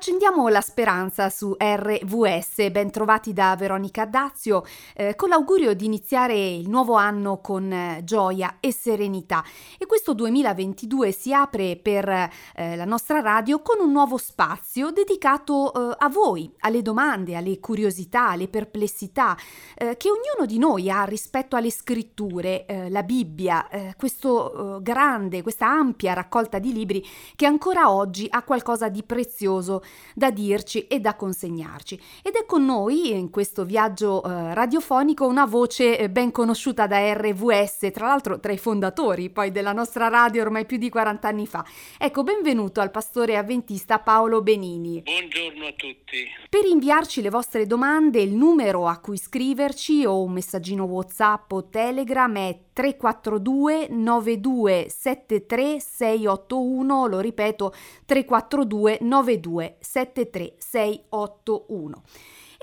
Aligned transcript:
Accendiamo 0.00 0.48
la 0.48 0.62
speranza 0.62 1.28
su 1.28 1.54
RVS, 1.58 2.70
ben 2.70 2.90
trovati 2.90 3.34
da 3.34 3.54
Veronica 3.54 4.06
Dazio, 4.06 4.64
eh, 4.94 5.14
con 5.14 5.28
l'augurio 5.28 5.74
di 5.74 5.84
iniziare 5.84 6.34
il 6.34 6.70
nuovo 6.70 6.94
anno 6.94 7.42
con 7.42 7.70
eh, 7.70 8.00
gioia 8.02 8.56
e 8.60 8.72
serenità. 8.72 9.44
E 9.76 9.84
questo 9.84 10.14
2022 10.14 11.12
si 11.12 11.34
apre 11.34 11.76
per 11.76 12.08
eh, 12.08 12.76
la 12.76 12.86
nostra 12.86 13.20
radio 13.20 13.60
con 13.60 13.78
un 13.78 13.92
nuovo 13.92 14.16
spazio 14.16 14.90
dedicato 14.90 15.70
eh, 15.90 15.96
a 15.98 16.08
voi, 16.08 16.50
alle 16.60 16.80
domande, 16.80 17.36
alle 17.36 17.60
curiosità, 17.60 18.30
alle 18.30 18.48
perplessità 18.48 19.36
eh, 19.76 19.98
che 19.98 20.08
ognuno 20.08 20.46
di 20.46 20.56
noi 20.56 20.90
ha 20.90 21.04
rispetto 21.04 21.56
alle 21.56 21.70
scritture, 21.70 22.64
la 22.88 23.02
Bibbia, 23.02 23.68
questo 23.96 24.78
grande, 24.80 25.42
questa 25.42 25.66
ampia 25.66 26.14
raccolta 26.14 26.58
di 26.58 26.72
libri 26.72 27.04
che 27.36 27.44
ancora 27.44 27.90
oggi 27.90 28.26
ha 28.30 28.42
qualcosa 28.42 28.88
di 28.88 29.02
prezioso 29.02 29.82
da 30.14 30.30
dirci 30.30 30.86
e 30.86 31.00
da 31.00 31.14
consegnarci. 31.14 32.00
Ed 32.22 32.34
è 32.34 32.46
con 32.46 32.64
noi 32.64 33.10
in 33.10 33.30
questo 33.30 33.64
viaggio 33.64 34.22
eh, 34.22 34.54
radiofonico 34.54 35.26
una 35.26 35.46
voce 35.46 35.98
eh, 35.98 36.10
ben 36.10 36.30
conosciuta 36.30 36.86
da 36.86 37.12
RVS, 37.14 37.90
tra 37.92 38.06
l'altro 38.06 38.40
tra 38.40 38.52
i 38.52 38.58
fondatori 38.58 39.30
poi 39.30 39.50
della 39.50 39.72
nostra 39.72 40.08
radio 40.08 40.42
ormai 40.42 40.66
più 40.66 40.76
di 40.76 40.88
40 40.88 41.28
anni 41.28 41.46
fa. 41.46 41.64
Ecco, 41.98 42.22
benvenuto 42.22 42.80
al 42.80 42.90
pastore 42.90 43.36
avventista 43.36 43.98
Paolo 43.98 44.42
Benini. 44.42 45.02
Buongiorno 45.02 45.66
a 45.66 45.72
tutti. 45.76 46.26
Per 46.48 46.64
inviarci 46.64 47.22
le 47.22 47.30
vostre 47.30 47.66
domande, 47.66 48.20
il 48.20 48.34
numero 48.34 48.86
a 48.86 48.98
cui 48.98 49.16
scriverci 49.16 50.04
o 50.04 50.22
un 50.22 50.32
messaggino 50.32 50.84
WhatsApp 50.84 51.52
o 51.52 51.68
Telegram 51.68 52.36
è 52.36 52.58
342 52.80 53.88
9273 53.90 55.80
681, 55.80 57.06
lo 57.06 57.20
ripeto 57.20 57.74
342 58.06 58.98
92 59.02 59.76
73681. 59.78 62.02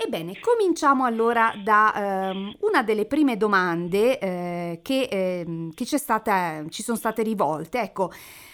Ebbene, 0.00 0.38
cominciamo 0.40 1.04
allora 1.04 1.54
da 1.62 2.30
um, 2.32 2.52
una 2.60 2.82
delle 2.82 3.06
prime 3.06 3.36
domande 3.36 4.18
eh, 4.18 4.80
che, 4.82 5.08
eh, 5.10 5.68
che 5.74 5.84
stata, 5.84 6.64
ci 6.68 6.82
sono 6.82 6.96
state 6.96 7.22
rivolte. 7.22 7.80
Ecco, 7.80 8.10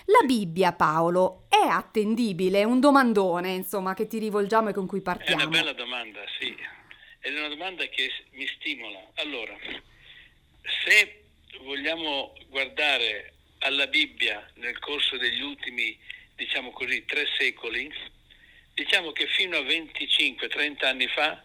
la 0.07 0.21
Bibbia, 0.27 0.73
Paolo, 0.73 1.45
è 1.49 1.67
attendibile? 1.67 2.61
È 2.61 2.65
un 2.65 2.81
domandone, 2.81 3.53
insomma, 3.53 3.95
che 3.95 4.07
ti 4.07 4.19
rivolgiamo 4.19 4.69
e 4.69 4.75
con 4.75 4.87
cui 4.87 5.01
partiamo. 5.01 5.41
È 5.41 5.47
una 5.47 5.57
bella 5.57 5.73
domanda, 5.73 6.21
sì. 6.39 6.55
È 7.19 7.31
una 7.31 7.49
domanda 7.49 7.87
che 7.87 8.11
mi 8.33 8.47
stimola. 8.47 8.99
Allora, 9.15 9.57
se 10.85 11.24
vogliamo 11.61 12.37
guardare 12.49 13.33
alla 13.61 13.87
Bibbia 13.87 14.51
nel 14.55 14.79
corso 14.79 15.17
degli 15.17 15.41
ultimi, 15.41 15.99
diciamo 16.35 16.71
così, 16.71 17.05
tre 17.05 17.27
secoli, 17.39 17.93
Diciamo 18.75 19.13
che 19.13 19.29
fino 19.29 19.57
a 19.57 19.61
25-30 19.61 20.85
anni 20.85 21.07
fa 21.07 21.41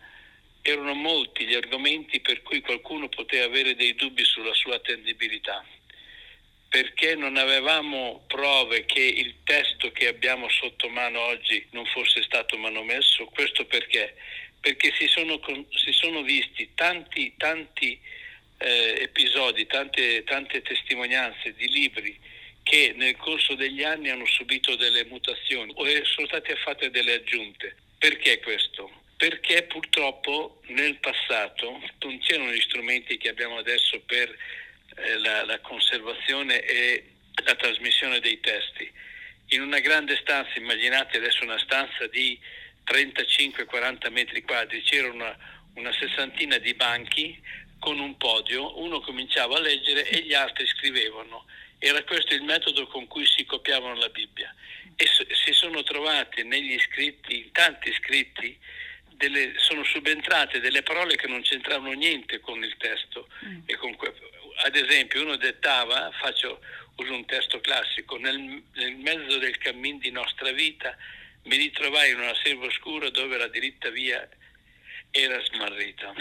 erano 0.64 0.96
molti 0.96 1.46
gli 1.46 1.54
argomenti 1.54 2.20
per 2.22 2.42
cui 2.42 2.60
qualcuno 2.60 3.08
poteva 3.08 3.46
avere 3.46 3.76
dei 3.76 3.94
dubbi 3.94 4.24
sulla 4.24 4.54
sua 4.56 4.76
attendibilità, 4.76 5.64
perché 6.68 7.14
non 7.14 7.38
avevamo 7.38 8.24
prove 8.26 8.84
che 8.86 9.04
il 9.04 9.36
testo 9.44 9.92
che 9.92 10.08
abbiamo 10.08 10.50
sotto 10.50 10.90
mano 10.90 11.20
oggi 11.20 11.68
non 11.72 11.86
fosse 11.86 12.24
stato 12.24 12.58
manomesso. 12.58 13.26
Questo 13.28 13.66
perché? 13.66 14.16
Perché 14.60 14.92
si 14.98 15.08
sono, 15.08 15.40
si 15.70 15.92
sono 15.92 16.24
visti 16.24 16.72
tanti, 16.74 17.36
tanti 17.38 18.00
eh, 18.60 19.02
episodi, 19.02 19.66
tante, 19.66 20.24
tante 20.24 20.62
testimonianze 20.62 21.54
di 21.54 21.68
libri 21.70 22.20
che 22.64 22.94
nel 22.96 23.16
corso 23.16 23.56
degli 23.56 23.84
anni 23.84 24.10
hanno 24.10 24.26
subito 24.26 24.76
delle 24.76 25.06
mutazioni 25.06 25.72
o 25.76 25.86
sono 26.06 26.28
state 26.28 26.56
fatte 26.58 26.92
delle 26.92 27.14
aggiunte. 27.14 27.76
Perché 27.98 28.40
questo? 28.40 28.92
Perché 29.18 29.64
purtroppo 29.64 30.62
nel 30.68 30.98
passato 31.00 31.82
non 32.00 32.20
c'erano 32.20 32.52
gli 32.52 32.62
strumenti 32.62 33.18
che 33.18 33.30
abbiamo 33.30 33.58
adesso 33.58 34.00
per 34.06 34.30
eh, 34.30 35.18
la, 35.18 35.46
la 35.46 35.60
conservazione 35.60 36.62
e 36.62 37.04
la 37.44 37.56
trasmissione 37.56 38.20
dei 38.20 38.40
testi. 38.40 38.90
In 39.50 39.62
una 39.62 39.80
grande 39.80 40.16
stanza, 40.18 40.52
immaginate 40.58 41.18
adesso 41.18 41.44
una 41.44 41.58
stanza 41.58 42.08
di 42.08 42.40
35-40 42.86 44.12
metri 44.12 44.42
quadri, 44.44 44.82
c'era 44.84 45.12
una, 45.12 45.36
una 45.76 45.92
sessantina 45.94 46.58
di 46.58 46.74
banchi 46.74 47.42
con 47.80 48.00
un 48.00 48.18
podio, 48.18 48.80
uno 48.80 49.00
cominciava 49.00 49.58
a 49.58 49.62
leggere 49.62 50.08
e 50.10 50.22
gli 50.22 50.34
altri 50.34 50.68
scrivevano 50.68 51.46
era 51.80 52.04
questo 52.04 52.34
il 52.34 52.44
metodo 52.44 52.88
con 52.88 53.08
cui 53.08 53.26
si 53.26 53.46
copiavano 53.46 53.96
la 53.96 54.10
Bibbia 54.10 54.54
e 54.98 55.08
si 55.08 55.54
sono 55.54 55.82
trovate 55.82 56.44
negli 56.44 56.78
scritti, 56.80 57.38
in 57.40 57.52
tanti 57.54 57.92
scritti, 57.94 58.58
delle, 59.12 59.54
sono 59.56 59.86
subentrate 59.86 60.60
delle 60.60 60.84
parole 60.84 61.16
che 61.16 61.28
non 61.28 61.42
c'entravano 61.42 61.94
niente 61.94 62.42
con 62.42 62.62
il 62.62 62.76
testo. 62.78 63.30
Mm. 63.46 63.62
Con 63.78 63.96
que- 63.96 64.14
ad 64.64 64.76
esempio 64.76 65.24
uno 65.24 65.38
dettava, 65.38 66.12
faccio, 66.20 66.60
uso 66.98 67.14
un 67.14 67.26
testo 67.26 67.62
classico, 67.62 68.18
nel, 68.18 68.62
nel 68.74 68.96
mezzo 68.98 69.38
del 69.38 69.58
cammin 69.58 70.00
di 70.00 70.12
nostra 70.12 70.52
vita 70.52 70.98
mi 71.44 71.56
ritrovai 71.56 72.12
in 72.12 72.20
una 72.20 72.36
selva 72.44 72.66
oscura 72.66 73.10
dove 73.10 73.38
la 73.38 73.48
diritta 73.48 73.90
via 73.90 74.28
era 75.12 75.42
smarrita. 75.44 76.14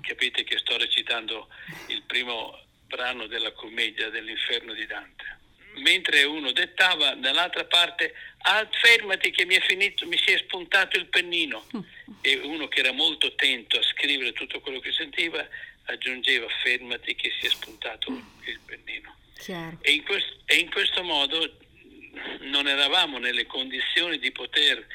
Capite 0.00 0.44
che 0.44 0.58
sto 0.58 0.76
recitando 0.76 1.48
il 1.88 2.02
primo 2.02 2.58
brano 2.86 3.26
della 3.26 3.52
commedia 3.52 4.10
dell'inferno 4.10 4.72
di 4.72 4.86
Dante. 4.86 5.34
Mentre 5.76 6.24
uno 6.24 6.52
dettava, 6.52 7.14
dall'altra 7.14 7.66
parte, 7.66 8.14
ah, 8.38 8.66
fermati 8.70 9.30
che 9.30 9.44
mi 9.44 9.56
è 9.56 9.60
finito, 9.60 10.06
mi 10.06 10.16
si 10.16 10.30
è 10.30 10.38
spuntato 10.38 10.96
il 10.96 11.06
pennino. 11.06 11.66
E 12.22 12.36
uno 12.36 12.66
che 12.68 12.80
era 12.80 12.92
molto 12.92 13.26
attento 13.26 13.78
a 13.78 13.82
scrivere 13.82 14.32
tutto 14.32 14.60
quello 14.60 14.80
che 14.80 14.92
sentiva, 14.92 15.46
aggiungeva 15.84 16.46
fermati 16.62 17.14
che 17.14 17.30
si 17.38 17.46
è 17.46 17.50
spuntato 17.50 18.10
il 18.10 18.60
pennino. 18.64 19.14
E 19.82 19.92
in, 19.92 20.02
questo, 20.02 20.40
e 20.46 20.56
in, 20.56 20.70
questo, 20.70 21.02
modo 21.02 21.58
non 22.40 22.66
eravamo 22.66 23.18
nelle 23.18 23.46
condizioni 23.46 24.18
di 24.18 24.32
poter 24.32 24.86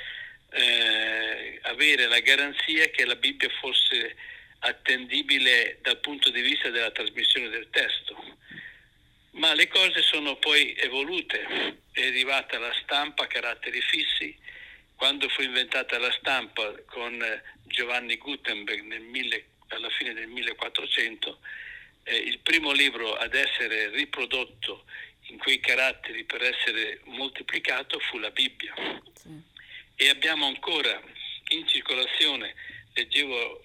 eh, 0.51 1.30
avere 1.71 2.07
la 2.07 2.19
garanzia 2.19 2.89
che 2.89 3.05
la 3.05 3.15
Bibbia 3.15 3.49
fosse 3.59 4.15
attendibile 4.59 5.79
dal 5.81 5.99
punto 5.99 6.29
di 6.29 6.41
vista 6.41 6.69
della 6.69 6.91
trasmissione 6.91 7.49
del 7.49 7.69
testo. 7.69 8.15
Ma 9.31 9.53
le 9.53 9.67
cose 9.67 10.01
sono 10.01 10.35
poi 10.35 10.75
evolute, 10.75 11.79
è 11.91 12.05
arrivata 12.05 12.59
la 12.59 12.73
stampa 12.83 13.23
a 13.23 13.27
caratteri 13.27 13.81
fissi, 13.81 14.37
quando 14.95 15.29
fu 15.29 15.41
inventata 15.41 15.97
la 15.97 16.11
stampa 16.11 16.73
con 16.85 17.23
Giovanni 17.63 18.17
Gutenberg 18.17 18.83
mille, 18.99 19.45
alla 19.69 19.89
fine 19.89 20.13
del 20.13 20.27
1400, 20.27 21.39
eh, 22.03 22.15
il 22.17 22.39
primo 22.39 22.71
libro 22.71 23.15
ad 23.15 23.33
essere 23.33 23.89
riprodotto 23.89 24.83
in 25.27 25.37
quei 25.37 25.59
caratteri 25.59 26.23
per 26.25 26.43
essere 26.43 26.99
moltiplicato 27.05 27.99
fu 27.99 28.17
la 28.17 28.31
Bibbia. 28.31 28.73
Sì. 29.13 29.29
E 29.95 30.09
abbiamo 30.09 30.45
ancora 30.45 31.01
in 31.51 31.67
circolazione, 31.67 32.53
leggevo 32.93 33.63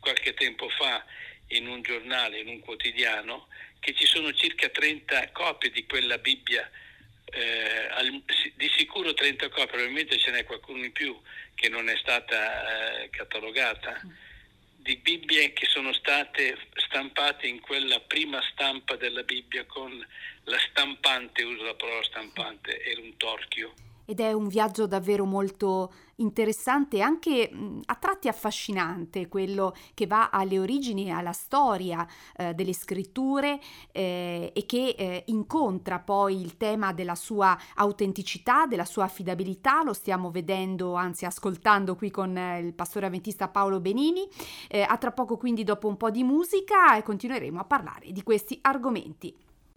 qualche 0.00 0.34
tempo 0.34 0.68
fa 0.68 1.04
in 1.48 1.68
un 1.68 1.82
giornale, 1.82 2.40
in 2.40 2.48
un 2.48 2.60
quotidiano, 2.60 3.48
che 3.80 3.94
ci 3.94 4.06
sono 4.06 4.32
circa 4.32 4.68
30 4.68 5.30
copie 5.32 5.70
di 5.70 5.84
quella 5.86 6.18
Bibbia, 6.18 6.70
eh, 7.26 8.22
di 8.54 8.70
sicuro 8.76 9.12
30 9.12 9.48
copie, 9.48 9.66
probabilmente 9.66 10.18
ce 10.18 10.30
n'è 10.30 10.44
qualcuno 10.44 10.84
in 10.84 10.92
più 10.92 11.18
che 11.54 11.68
non 11.68 11.88
è 11.88 11.96
stata 11.96 13.02
eh, 13.02 13.10
catalogata, 13.10 14.00
di 14.76 14.96
Bibbie 14.96 15.54
che 15.54 15.66
sono 15.66 15.94
state 15.94 16.58
stampate 16.74 17.46
in 17.46 17.60
quella 17.60 18.00
prima 18.00 18.42
stampa 18.52 18.96
della 18.96 19.22
Bibbia 19.22 19.64
con 19.64 20.06
la 20.44 20.58
stampante, 20.58 21.42
uso 21.42 21.62
la 21.62 21.74
parola 21.74 22.02
stampante, 22.02 22.82
era 22.82 23.00
un 23.00 23.16
torchio 23.16 23.72
ed 24.04 24.20
è 24.20 24.32
un 24.32 24.48
viaggio 24.48 24.86
davvero 24.86 25.24
molto 25.24 25.92
interessante 26.16 26.98
e 26.98 27.00
anche 27.00 27.50
mh, 27.50 27.80
a 27.86 27.94
tratti 27.96 28.28
affascinante, 28.28 29.28
quello 29.28 29.74
che 29.94 30.06
va 30.06 30.30
alle 30.30 30.58
origini 30.58 31.06
e 31.06 31.10
alla 31.10 31.32
storia 31.32 32.06
eh, 32.36 32.54
delle 32.54 32.72
scritture 32.72 33.58
eh, 33.92 34.52
e 34.54 34.66
che 34.66 34.94
eh, 34.96 35.22
incontra 35.26 35.98
poi 35.98 36.40
il 36.40 36.56
tema 36.56 36.92
della 36.92 37.14
sua 37.14 37.58
autenticità, 37.76 38.66
della 38.66 38.84
sua 38.84 39.04
affidabilità, 39.04 39.82
lo 39.82 39.92
stiamo 39.92 40.30
vedendo, 40.30 40.94
anzi 40.94 41.24
ascoltando 41.24 41.96
qui 41.96 42.10
con 42.10 42.36
eh, 42.36 42.60
il 42.60 42.74
pastore 42.74 43.06
avventista 43.06 43.48
Paolo 43.48 43.80
Benini. 43.80 44.28
Eh, 44.68 44.82
a 44.82 44.96
tra 44.98 45.12
poco 45.12 45.36
quindi 45.36 45.64
dopo 45.64 45.88
un 45.88 45.96
po' 45.96 46.10
di 46.10 46.22
musica 46.22 46.96
e 46.96 47.02
continueremo 47.02 47.60
a 47.60 47.64
parlare 47.64 48.12
di 48.12 48.22
questi 48.22 48.58
argomenti. 48.62 49.34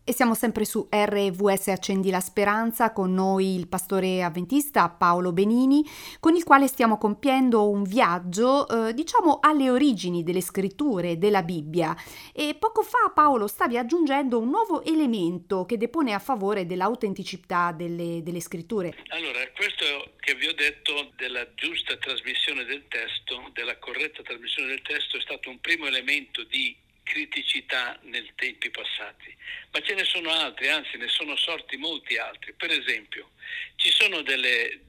E 0.09 0.13
siamo 0.13 0.36
sempre 0.36 0.63
su 0.63 0.88
RVS 0.89 1.68
Accendi 1.68 2.09
la 2.09 2.21
Speranza, 2.21 2.94
con 2.94 3.13
noi 3.13 3.56
il 3.56 3.68
pastore 3.68 4.24
avventista 4.24 4.88
Paolo 4.88 5.33
Benini, 5.33 5.83
con 6.21 6.33
il 6.33 6.45
quale 6.45 6.68
stiamo 6.68 6.98
compiendo 6.98 7.69
un 7.69 7.83
viaggio, 7.83 8.88
eh, 8.88 8.94
diciamo, 8.94 9.39
alle 9.42 9.69
origini 9.69 10.24
delle 10.24 10.39
scritture 10.39 11.18
della 11.18 11.44
Bibbia. 11.44 11.94
E 12.33 12.56
poco 12.57 12.83
fa 12.83 13.12
Paolo 13.13 13.48
stavi 13.48 13.77
aggiungendo 13.77 14.39
un 14.39 14.48
nuovo 14.48 14.81
elemento 14.86 15.65
che 15.65 15.75
depone 15.75 16.13
a 16.13 16.19
favore 16.19 16.65
dell'autenticità 16.65 17.74
delle, 17.74 18.24
delle 18.24 18.39
scritture. 18.39 18.95
Allora, 19.09 19.39
questo 19.57 19.83
che 20.21 20.36
vi 20.36 20.48
ho 20.48 20.54
detto 20.54 21.12
della 21.18 21.45
giusta 21.54 21.98
trasmissione 21.98 22.63
del 22.63 22.88
testo, 22.88 23.50
della 23.51 23.77
corretta 23.77 24.24
trasmissione 24.24 24.69
del 24.69 24.81
testo, 24.83 25.18
è 25.18 25.21
stato 25.21 25.50
un 25.50 25.59
primo 25.59 25.86
elemento 25.86 26.45
di 26.45 26.86
criticità 27.07 27.98
nei 28.04 28.30
tempi 28.36 28.69
passati, 28.69 29.36
ma 29.71 29.81
ce 29.81 29.95
ne 29.95 30.04
sono 30.04 30.30
altri, 30.30 30.68
anzi 30.68 30.98
ne 30.98 31.07
sono 31.07 31.36
sorti 31.36 31.77
molti 31.77 32.18
altri. 32.18 32.54
Per 32.54 32.69
esempio, 32.69 33.31
ci 33.75 33.89
sono 33.92 34.21
delle, 34.21 34.80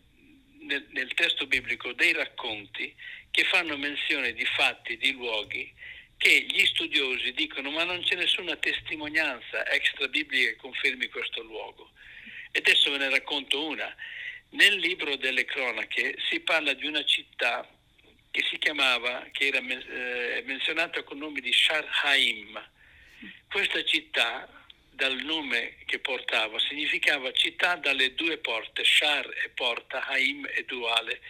nel, 0.61 0.87
nel 0.91 1.15
testo 1.15 1.47
biblico 1.47 1.93
dei 1.93 2.13
racconti 2.13 2.95
che 3.31 3.45
fanno 3.45 3.77
menzione 3.77 4.33
di 4.33 4.45
fatti, 4.45 4.97
di 4.97 5.13
luoghi 5.13 5.73
che 6.19 6.47
gli 6.49 6.67
studiosi 6.67 7.33
dicono 7.33 7.71
ma 7.71 7.85
non 7.85 8.03
c'è 8.03 8.17
nessuna 8.17 8.57
testimonianza 8.57 9.65
extra 9.71 10.09
biblica 10.09 10.51
che 10.51 10.57
confermi 10.57 11.09
questo 11.09 11.43
luogo. 11.43 11.93
E 12.51 12.59
adesso 12.59 12.91
ve 12.91 12.99
ne 12.99 13.09
racconto 13.09 13.65
una. 13.65 13.95
Nel 14.51 14.79
libro 14.79 15.17
delle 15.17 15.45
cronache 15.45 16.17
si 16.29 16.41
parla 16.41 16.73
di 16.73 16.87
una 16.87 17.05
città 17.05 17.69
che 18.31 18.45
si 18.49 18.59
chiamava, 18.59 19.27
che 19.33 19.47
era 19.47 19.59
eh, 19.59 20.43
menzionata 20.45 21.03
con 21.03 21.17
il 21.17 21.23
nome 21.23 21.41
di 21.41 21.53
Sharhaim. 21.53 22.71
Questa 23.51 23.83
città, 23.85 24.49
dal 24.91 25.17
nome 25.23 25.77
che 25.87 25.99
portava, 25.99 26.59
significava 26.59 27.33
città 27.33 27.77
dalle 27.77 28.15
due 28.15 28.39
porte, 28.39 28.85
Shar 28.85 29.27
e 29.45 29.49
porta, 29.51 30.05
Haim 30.07 30.47
e 30.55 30.65
duale, 30.65 31.21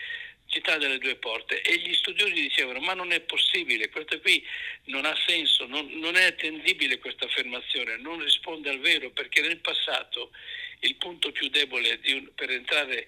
città 0.46 0.78
delle 0.78 0.98
due 0.98 1.16
porte. 1.16 1.62
E 1.62 1.76
gli 1.78 1.94
studiosi 1.94 2.32
dicevano, 2.32 2.80
ma 2.80 2.94
non 2.94 3.12
è 3.12 3.20
possibile, 3.20 3.88
questo 3.90 4.20
qui 4.20 4.44
non 4.84 5.04
ha 5.04 5.16
senso, 5.26 5.66
non, 5.66 5.86
non 5.98 6.16
è 6.16 6.24
attendibile 6.24 6.98
questa 6.98 7.26
affermazione, 7.26 7.96
non 7.98 8.22
risponde 8.22 8.70
al 8.70 8.80
vero, 8.80 9.10
perché 9.10 9.40
nel 9.40 9.58
passato 9.58 10.32
il 10.80 10.96
punto 10.96 11.30
più 11.32 11.48
debole 11.48 12.00
un, 12.06 12.30
per 12.34 12.50
entrare 12.50 13.06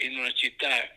in 0.00 0.18
una 0.18 0.32
città 0.32 0.96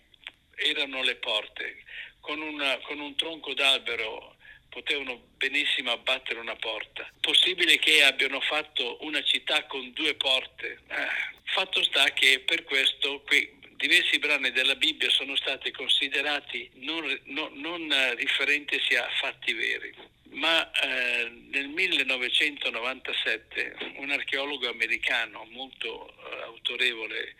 erano 0.56 1.04
le 1.04 1.16
porte 1.16 1.84
con, 2.24 2.42
una, 2.42 2.80
con 2.80 3.00
un 3.00 3.14
tronco 3.16 3.54
d'albero 3.54 4.36
potevano 4.70 5.22
benissimo 5.36 5.92
abbattere 5.92 6.40
una 6.40 6.56
porta. 6.56 7.08
Possibile 7.20 7.78
che 7.78 8.02
abbiano 8.04 8.40
fatto 8.40 8.98
una 9.02 9.22
città 9.22 9.66
con 9.66 9.92
due 9.92 10.16
porte. 10.16 10.80
Eh, 10.88 11.08
fatto 11.44 11.84
sta 11.84 12.06
che 12.14 12.40
per 12.40 12.64
questo 12.64 13.20
qui, 13.22 13.60
diversi 13.76 14.18
brani 14.20 14.52
della 14.52 14.76
Bibbia 14.76 15.10
sono 15.10 15.36
stati 15.36 15.72
considerati 15.72 16.70
non, 16.76 17.20
no, 17.26 17.52
non 17.54 17.94
riferenti 18.16 18.80
a 18.96 19.10
fatti 19.20 19.52
veri. 19.54 19.94
Ma 20.30 20.72
eh, 20.72 21.30
nel 21.52 21.68
1997 21.68 23.76
un 23.98 24.12
archeologo 24.12 24.70
americano 24.70 25.46
molto 25.52 26.08
eh, 26.08 26.14
autorevole, 26.44 27.36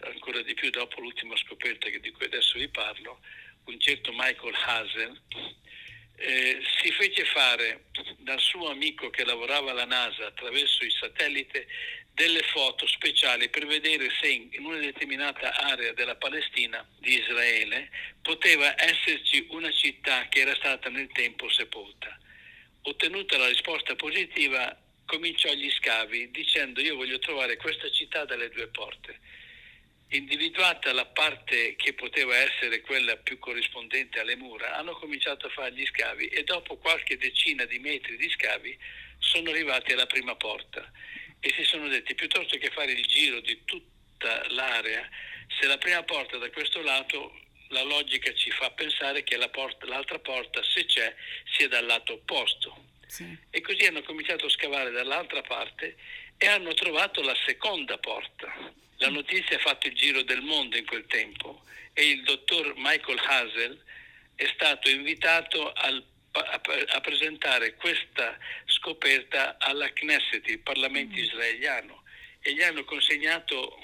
ancora 0.00 0.42
di 0.42 0.54
più 0.54 0.68
dopo 0.70 1.00
l'ultima 1.00 1.36
scoperta 1.36 1.88
di 1.88 2.10
cui 2.10 2.26
adesso 2.26 2.58
vi 2.58 2.66
parlo, 2.68 3.20
un 3.66 3.80
certo 3.80 4.12
Michael 4.12 4.54
Hazel, 4.54 5.20
eh, 6.18 6.60
si 6.80 6.90
fece 6.92 7.24
fare 7.26 7.84
dal 8.18 8.40
suo 8.40 8.70
amico 8.70 9.10
che 9.10 9.24
lavorava 9.24 9.72
alla 9.72 9.84
NASA 9.84 10.26
attraverso 10.26 10.84
il 10.84 10.92
satellite 10.92 11.66
delle 12.12 12.42
foto 12.44 12.86
speciali 12.86 13.50
per 13.50 13.66
vedere 13.66 14.08
se 14.18 14.28
in 14.28 14.64
una 14.64 14.78
determinata 14.78 15.54
area 15.54 15.92
della 15.92 16.16
Palestina 16.16 16.86
di 16.98 17.18
Israele 17.18 17.90
poteva 18.22 18.74
esserci 18.82 19.46
una 19.50 19.70
città 19.70 20.26
che 20.28 20.40
era 20.40 20.54
stata 20.54 20.88
nel 20.88 21.10
tempo 21.12 21.48
sepolta. 21.50 22.18
Ottenuta 22.82 23.36
la 23.36 23.48
risposta 23.48 23.94
positiva, 23.96 24.74
cominciò 25.04 25.52
gli 25.52 25.70
scavi 25.70 26.30
dicendo 26.30 26.80
io 26.80 26.96
voglio 26.96 27.18
trovare 27.18 27.56
questa 27.56 27.90
città 27.90 28.24
dalle 28.24 28.48
due 28.48 28.68
porte 28.68 29.20
individuata 30.08 30.92
la 30.92 31.06
parte 31.06 31.74
che 31.76 31.94
poteva 31.94 32.36
essere 32.36 32.80
quella 32.80 33.16
più 33.16 33.38
corrispondente 33.38 34.20
alle 34.20 34.36
mura, 34.36 34.76
hanno 34.76 34.94
cominciato 34.94 35.46
a 35.46 35.50
fare 35.50 35.72
gli 35.72 35.84
scavi 35.84 36.28
e 36.28 36.44
dopo 36.44 36.76
qualche 36.76 37.16
decina 37.16 37.64
di 37.64 37.78
metri 37.78 38.16
di 38.16 38.28
scavi 38.30 38.78
sono 39.18 39.50
arrivati 39.50 39.92
alla 39.92 40.06
prima 40.06 40.36
porta 40.36 40.88
e 41.40 41.52
si 41.56 41.64
sono 41.64 41.88
detti 41.88 42.14
piuttosto 42.14 42.56
che 42.58 42.70
fare 42.70 42.92
il 42.92 43.04
giro 43.06 43.40
di 43.40 43.62
tutta 43.64 44.46
l'area, 44.50 45.08
se 45.60 45.66
la 45.66 45.78
prima 45.78 46.02
porta 46.02 46.38
da 46.38 46.50
questo 46.50 46.80
lato, 46.82 47.40
la 47.68 47.82
logica 47.82 48.32
ci 48.34 48.50
fa 48.52 48.70
pensare 48.70 49.24
che 49.24 49.36
la 49.36 49.48
porta, 49.48 49.86
l'altra 49.86 50.18
porta, 50.20 50.62
se 50.62 50.84
c'è, 50.84 51.14
sia 51.56 51.68
dal 51.68 51.84
lato 51.84 52.14
opposto. 52.14 52.84
Sì. 53.06 53.36
E 53.50 53.60
così 53.60 53.86
hanno 53.86 54.02
cominciato 54.02 54.46
a 54.46 54.50
scavare 54.50 54.90
dall'altra 54.90 55.42
parte 55.42 55.96
e 56.38 56.46
hanno 56.46 56.74
trovato 56.74 57.22
la 57.22 57.36
seconda 57.44 57.98
porta 57.98 58.84
la 58.98 59.08
notizia 59.08 59.56
ha 59.56 59.60
fatto 59.60 59.86
il 59.86 59.94
giro 59.94 60.22
del 60.22 60.42
mondo 60.42 60.76
in 60.76 60.86
quel 60.86 61.06
tempo 61.06 61.62
e 61.92 62.10
il 62.10 62.22
dottor 62.22 62.74
Michael 62.76 63.18
Hazel 63.18 63.84
è 64.34 64.46
stato 64.54 64.88
invitato 64.90 65.72
al, 65.72 66.04
a, 66.32 66.60
a, 66.88 67.00
presentare 67.00 67.74
questa 67.74 68.38
scoperta 68.66 69.56
alla 69.58 69.90
Knesset, 69.92 70.46
il 70.48 70.60
Parlamento 70.60 71.16
mm. 71.16 71.22
israeliano, 71.22 72.02
e 72.40 72.52
gli 72.52 72.62
hanno 72.62 72.84
consegnato 72.84 73.78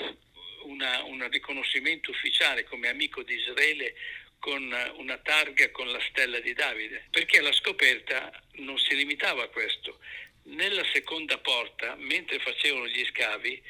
un 0.64 1.28
riconoscimento 1.30 2.10
ufficiale 2.10 2.64
come 2.64 2.88
amico 2.88 3.22
di 3.22 3.34
Israele 3.34 3.94
con 4.38 4.62
una 4.96 5.18
targa 5.18 5.70
con 5.70 5.90
la 5.90 6.00
stella 6.10 6.38
di 6.40 6.52
Davide, 6.52 7.06
perché 7.10 7.40
la 7.40 7.52
scoperta 7.52 8.30
non 8.56 8.78
si 8.78 8.94
limitava 8.94 9.44
a 9.44 9.48
questo. 9.48 9.98
Nella 10.44 10.84
seconda 10.92 11.38
porta, 11.38 11.94
mentre 11.96 12.38
facevano 12.40 12.86
gli 12.88 13.04
scavi, 13.06 13.62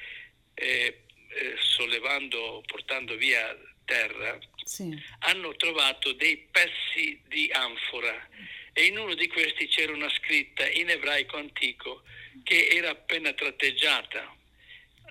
eh, 0.55 1.03
eh, 1.35 1.55
sollevando, 1.59 2.63
portando 2.67 3.17
via 3.17 3.57
terra, 3.85 4.39
sì. 4.65 4.97
hanno 5.21 5.55
trovato 5.57 6.13
dei 6.13 6.49
pezzi 6.51 7.21
di 7.29 7.51
anfora 7.53 8.29
e 8.73 8.85
in 8.87 8.99
uno 8.99 9.15
di 9.15 9.29
questi 9.29 9.67
c'era 9.69 9.93
una 9.93 10.09
scritta 10.11 10.69
in 10.69 10.89
ebraico 10.89 11.37
antico 11.37 12.03
che 12.43 12.69
era 12.69 12.91
appena 12.91 13.33
tratteggiata. 13.33 14.35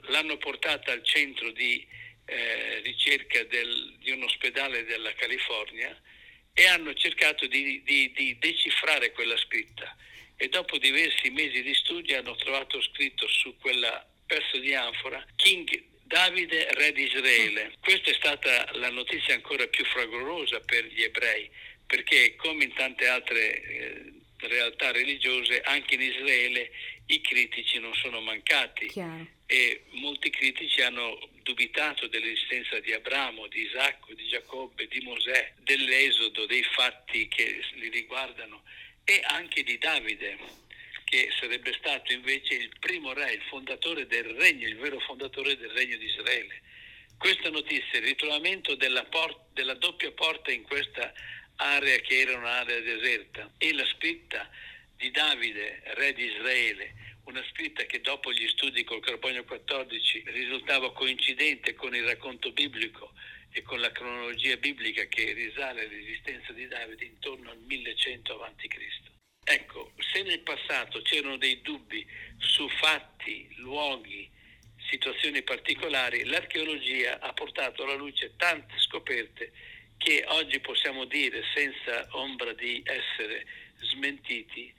L'hanno 0.06 0.38
portata 0.38 0.92
al 0.92 1.04
centro 1.04 1.52
di 1.52 1.86
eh, 2.26 2.82
ricerca 2.82 3.44
del, 3.44 3.98
di 4.00 4.12
un 4.12 4.24
ospedale 4.24 4.84
della 4.86 5.14
California 5.14 5.96
e 6.54 6.66
hanno 6.66 6.94
cercato 6.96 7.46
di, 7.46 7.84
di, 7.84 8.12
di 8.14 8.38
decifrare 8.40 9.12
quella 9.12 9.38
scritta 9.38 9.96
e 10.36 10.50
dopo 10.50 10.78
diversi 10.80 11.30
mesi 11.30 11.62
di 11.62 11.74
studio 11.76 12.18
hanno 12.18 12.36
trovato 12.36 12.82
scritto 12.82 13.28
su 13.28 13.56
quella 13.58 14.04
pezzo 14.26 14.58
di 14.58 14.74
anfora 14.74 15.24
King 15.36 15.90
Davide, 16.12 16.68
re 16.74 16.92
di 16.92 17.04
Israele. 17.04 17.72
Questa 17.80 18.12
è 18.12 18.14
stata 18.14 18.70
la 18.74 18.90
notizia 18.90 19.34
ancora 19.34 19.66
più 19.68 19.86
fragorosa 19.86 20.60
per 20.60 20.86
gli 20.86 21.04
ebrei, 21.04 21.50
perché 21.88 22.36
come 22.36 22.66
in 22.66 22.74
tante 22.74 23.08
altre 23.08 23.64
eh, 23.64 24.14
realtà 24.40 24.92
religiose, 24.92 25.62
anche 25.62 25.96
in 25.96 26.02
Israele 26.02 26.72
i 27.06 27.22
critici 27.22 27.80
non 27.80 27.94
sono 27.94 28.20
mancati 28.20 28.88
Chiaro. 28.88 29.26
e 29.46 29.84
molti 29.92 30.30
critici 30.30 30.82
hanno 30.82 31.18
dubitato 31.44 32.08
dell'esistenza 32.08 32.80
di 32.80 32.92
Abramo, 32.92 33.48
di 33.48 33.62
Isacco, 33.62 34.14
di 34.14 34.28
Giacobbe, 34.28 34.88
di 34.88 35.00
Mosè, 35.02 35.54
dell'esodo, 35.60 36.46
dei 36.46 36.64
fatti 36.64 37.28
che 37.30 37.62
li 37.76 37.90
riguardano 37.90 38.64
e 39.06 39.22
anche 39.24 39.64
di 39.64 39.78
Davide 39.78 40.38
che 41.12 41.30
sarebbe 41.38 41.74
stato 41.74 42.14
invece 42.14 42.54
il 42.54 42.72
primo 42.80 43.12
re, 43.12 43.34
il 43.34 43.42
fondatore 43.50 44.08
del 44.08 44.24
regno, 44.24 44.66
il 44.66 44.78
vero 44.78 44.98
fondatore 45.00 45.58
del 45.58 45.70
regno 45.72 45.98
di 45.98 46.06
Israele. 46.06 46.62
Questa 47.18 47.50
notizia, 47.50 48.00
il 48.00 48.06
ritrovamento 48.06 48.76
della, 48.76 49.04
port- 49.04 49.52
della 49.52 49.74
doppia 49.74 50.10
porta 50.14 50.52
in 50.52 50.64
questa 50.64 51.12
area 51.58 51.98
che 51.98 52.22
era 52.22 52.38
un'area 52.38 52.80
deserta 52.80 53.52
e 53.58 53.74
la 53.74 53.86
scritta 53.88 54.50
di 54.96 55.12
Davide, 55.12 55.82
re 55.96 56.14
di 56.14 56.32
Israele, 56.32 56.94
una 57.26 57.44
scritta 57.52 57.84
che 57.84 58.00
dopo 58.00 58.32
gli 58.32 58.48
studi 58.48 58.86
col 58.86 59.02
carbonio 59.02 59.44
14 59.44 60.24
risultava 60.28 60.94
coincidente 60.94 61.74
con 61.74 61.94
il 61.94 62.06
racconto 62.06 62.54
biblico 62.54 63.12
e 63.52 63.62
con 63.64 63.82
la 63.82 63.92
cronologia 63.92 64.56
biblica 64.56 65.04
che 65.08 65.34
risale 65.34 65.88
all'esistenza 65.88 66.54
di 66.54 66.70
Davide 66.70 67.04
intorno 67.04 67.52
al 67.52 67.60
1100 67.60 68.44
a.C. 68.44 69.20
Ecco, 69.52 69.92
se 69.98 70.24
nel 70.24 70.40
passato 70.40 71.02
c'erano 71.02 71.36
dei 71.36 71.62
dubbi 71.62 72.08
su 72.38 72.70
fatti, 72.70 73.50
luoghi, 73.58 74.30
situazioni 74.90 75.42
particolari, 75.42 76.24
l'archeologia 76.24 77.20
ha 77.20 77.34
portato 77.34 77.84
alla 77.84 77.96
luce 77.96 78.32
tante 78.38 78.76
scoperte 78.78 79.52
che 79.98 80.24
oggi 80.28 80.58
possiamo 80.62 81.04
dire 81.04 81.44
senza 81.54 82.08
ombra 82.12 82.54
di 82.54 82.82
essere 82.86 83.46
smentiti 83.92 84.74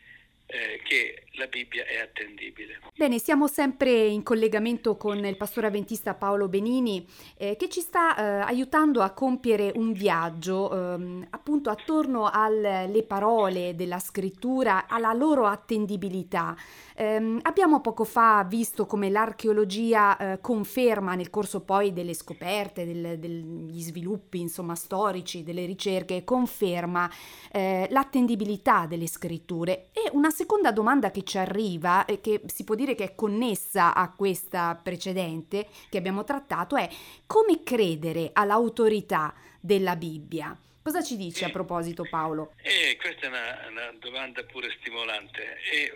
eh, 0.52 0.80
che 0.85 1.25
la 1.37 1.47
Bibbia 1.47 1.85
è 1.87 1.99
attendibile. 1.99 2.80
Bene, 2.94 3.18
siamo 3.18 3.47
sempre 3.47 3.90
in 3.90 4.23
collegamento 4.23 4.97
con 4.99 5.25
il 5.25 5.37
pastore 5.38 5.68
avventista 5.68 6.12
Paolo 6.12 6.47
Benini 6.47 7.06
eh, 7.38 7.56
che 7.56 7.71
ci 7.71 7.80
sta 7.80 8.16
eh, 8.16 8.23
aiutando 8.42 9.00
a 9.00 9.11
compiere 9.12 9.73
un 9.75 9.92
viaggio 9.92 10.71
ehm, 10.71 11.26
appunto 11.30 11.71
attorno 11.71 12.28
alle 12.30 13.02
parole 13.06 13.75
della 13.75 13.99
scrittura, 13.99 14.87
alla 14.87 15.14
loro 15.14 15.47
attendibilità. 15.47 16.54
Eh, 16.95 17.39
abbiamo 17.43 17.81
poco 17.81 18.05
fa 18.05 18.45
visto 18.49 18.87
come 18.87 19.11
l'archeologia 19.11 20.17
eh, 20.17 20.41
conferma 20.41 21.15
nel 21.15 21.31
corso 21.31 21.63
poi 21.63 21.93
delle 21.93 22.15
scoperte, 22.15 22.85
del, 22.85 23.19
degli 23.19 23.81
sviluppi 23.81 24.41
insomma 24.41 24.75
storici, 24.75 25.43
delle 25.43 25.65
ricerche, 25.65 26.25
conferma 26.25 27.11
eh, 27.51 27.87
l'attendibilità 27.91 28.87
delle 28.87 29.07
scritture. 29.07 29.89
E 29.93 30.11
una 30.13 30.31
seconda 30.31 30.73
domanda 30.73 31.11
che 31.11 31.23
ci 31.23 31.39
arriva 31.39 32.05
e 32.05 32.21
che 32.21 32.43
si 32.47 32.65
può 32.65 32.75
dire 32.75 32.95
che 32.95 33.05
è 33.05 33.15
connessa 33.15 33.95
a 33.95 34.11
questa 34.11 34.79
precedente 34.81 35.67
che 35.89 35.99
abbiamo 35.99 36.25
trattato 36.25 36.77
è 36.77 36.89
come 37.27 37.63
credere 37.63 38.31
all'autorità 38.33 39.35
della 39.61 39.97
Bibbia. 39.97 40.57
Cosa 40.83 41.01
ci 41.01 41.17
dice 41.17 41.45
a 41.45 41.51
proposito 41.51 42.05
Paolo? 42.11 42.55
Eh, 42.57 42.97
questa 43.01 43.27
è 43.27 43.29
una, 43.29 43.69
una 43.71 43.95
domanda 44.01 44.43
pure 44.43 44.69
stimolante. 44.81 45.59
E 45.71 45.93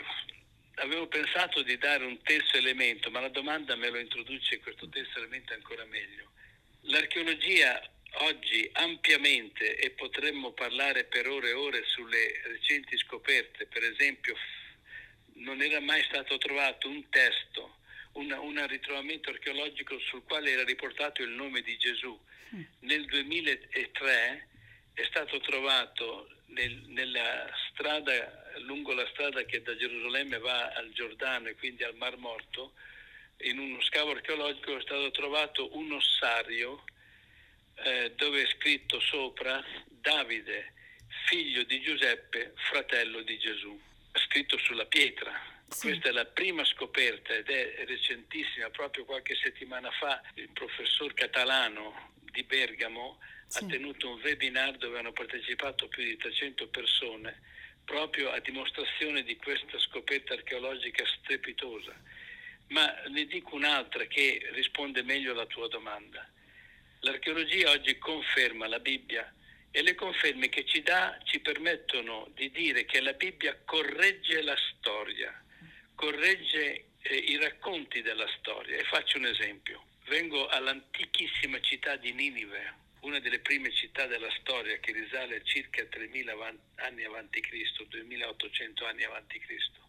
avevo 0.76 1.06
pensato 1.06 1.62
di 1.62 1.76
dare 1.78 2.04
un 2.04 2.20
terzo 2.22 2.56
elemento, 2.56 3.10
ma 3.10 3.20
la 3.20 3.28
domanda 3.28 3.76
me 3.76 3.90
lo 3.90 3.98
introduce 3.98 4.58
questo 4.58 4.88
terzo 4.88 5.18
elemento 5.18 5.52
ancora 5.52 5.84
meglio. 5.84 6.32
L'archeologia 6.82 7.80
oggi 8.18 8.68
ampiamente, 8.72 9.76
e 9.76 9.90
potremmo 9.90 10.52
parlare 10.52 11.04
per 11.04 11.28
ore 11.28 11.50
e 11.50 11.54
ore 11.54 11.84
sulle 11.86 12.40
recenti 12.44 12.96
scoperte, 12.98 13.66
per 13.66 13.82
esempio 13.82 14.34
non 15.34 15.60
era 15.60 15.80
mai 15.80 16.02
stato 16.04 16.38
trovato 16.38 16.88
un 16.88 17.08
testo, 17.10 17.78
un, 18.12 18.32
un 18.32 18.66
ritrovamento 18.66 19.30
archeologico 19.30 19.98
sul 20.00 20.22
quale 20.24 20.50
era 20.50 20.64
riportato 20.64 21.22
il 21.22 21.30
nome 21.30 21.60
di 21.60 21.76
Gesù. 21.76 22.18
Mm. 22.54 22.62
Nel 22.80 23.04
2003 23.04 24.48
è 24.94 25.04
stato 25.04 25.38
trovato 25.40 26.28
nel, 26.46 26.72
nella 26.86 27.46
strada, 27.70 28.45
lungo 28.60 28.94
la 28.94 29.06
strada 29.08 29.44
che 29.44 29.62
da 29.62 29.76
Gerusalemme 29.76 30.38
va 30.38 30.72
al 30.72 30.90
Giordano 30.92 31.48
e 31.48 31.54
quindi 31.54 31.84
al 31.84 31.96
Mar 31.96 32.16
Morto, 32.16 32.72
in 33.38 33.58
uno 33.58 33.80
scavo 33.82 34.12
archeologico 34.12 34.76
è 34.76 34.80
stato 34.80 35.10
trovato 35.10 35.76
un 35.76 35.92
ossario 35.92 36.84
eh, 37.84 38.12
dove 38.16 38.42
è 38.42 38.46
scritto 38.46 38.98
sopra 39.00 39.62
Davide, 39.88 40.72
figlio 41.26 41.62
di 41.64 41.80
Giuseppe, 41.80 42.52
fratello 42.54 43.22
di 43.22 43.38
Gesù, 43.38 43.78
scritto 44.14 44.56
sulla 44.58 44.86
pietra. 44.86 45.54
Sì. 45.68 45.88
Questa 45.88 46.08
è 46.08 46.12
la 46.12 46.24
prima 46.26 46.64
scoperta 46.64 47.34
ed 47.34 47.48
è 47.50 47.84
recentissima, 47.86 48.70
proprio 48.70 49.04
qualche 49.04 49.34
settimana 49.34 49.90
fa 49.90 50.22
il 50.34 50.48
professor 50.50 51.12
Catalano 51.12 52.12
di 52.30 52.44
Bergamo 52.44 53.18
sì. 53.46 53.64
ha 53.64 53.66
tenuto 53.66 54.10
un 54.10 54.20
webinar 54.20 54.76
dove 54.76 54.98
hanno 54.98 55.12
partecipato 55.12 55.88
più 55.88 56.04
di 56.04 56.16
300 56.16 56.68
persone 56.68 57.40
proprio 57.86 58.30
a 58.32 58.40
dimostrazione 58.40 59.22
di 59.22 59.36
questa 59.36 59.78
scoperta 59.78 60.34
archeologica 60.34 61.04
strepitosa. 61.06 61.94
Ma 62.68 62.92
ne 63.08 63.24
dico 63.26 63.54
un'altra 63.54 64.04
che 64.04 64.50
risponde 64.52 65.02
meglio 65.02 65.32
alla 65.32 65.46
tua 65.46 65.68
domanda. 65.68 66.28
L'archeologia 67.00 67.70
oggi 67.70 67.96
conferma 67.96 68.66
la 68.66 68.80
Bibbia 68.80 69.32
e 69.70 69.82
le 69.82 69.94
conferme 69.94 70.48
che 70.48 70.64
ci 70.64 70.82
dà 70.82 71.16
ci 71.22 71.38
permettono 71.38 72.28
di 72.34 72.50
dire 72.50 72.84
che 72.84 73.00
la 73.00 73.12
Bibbia 73.12 73.56
corregge 73.64 74.42
la 74.42 74.56
storia, 74.56 75.32
corregge 75.94 76.86
eh, 77.02 77.14
i 77.14 77.36
racconti 77.36 78.02
della 78.02 78.26
storia. 78.38 78.76
E 78.76 78.84
faccio 78.84 79.18
un 79.18 79.26
esempio. 79.26 79.84
Vengo 80.08 80.48
all'antichissima 80.48 81.60
città 81.60 81.96
di 81.96 82.12
Ninive, 82.12 82.74
una 83.00 83.20
delle 83.20 83.40
prime 83.40 83.70
città 83.72 84.06
della 84.06 84.30
storia 84.40 84.78
che 84.78 84.92
risale 84.92 85.36
a 85.36 85.42
circa 85.42 85.82
3.000 85.82 86.56
anni 86.76 87.04
avanti 87.04 87.40
Cristo, 87.40 87.84
2.800 87.84 88.84
anni 88.84 89.04
avanti 89.04 89.38
Cristo. 89.38 89.80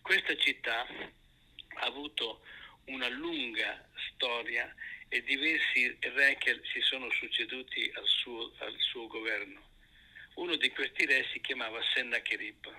Questa 0.00 0.36
città 0.36 0.86
ha 0.86 1.86
avuto 1.86 2.42
una 2.86 3.08
lunga 3.08 3.88
storia 4.12 4.72
e 5.08 5.22
diversi 5.22 5.96
re 6.00 6.36
che 6.38 6.60
si 6.72 6.80
sono 6.80 7.10
succeduti 7.10 7.90
al 7.94 8.06
suo, 8.06 8.52
al 8.58 8.74
suo 8.78 9.06
governo. 9.06 9.74
Uno 10.34 10.56
di 10.56 10.70
questi 10.70 11.06
re 11.06 11.26
si 11.32 11.40
chiamava 11.40 11.80
Sennacherib. 11.94 12.74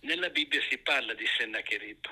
Nella 0.00 0.30
Bibbia 0.30 0.60
si 0.68 0.78
parla 0.78 1.14
di 1.14 1.26
Sennacherib 1.38 2.06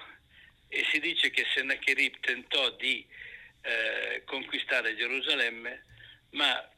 e 0.68 0.86
si 0.90 1.00
dice 1.00 1.30
che 1.30 1.44
Sennacherib 1.52 2.20
tentò 2.20 2.70
di 2.76 3.04
eh, 3.62 4.22
conquistare 4.24 4.94
Gerusalemme 4.96 5.84
ma 6.30 6.70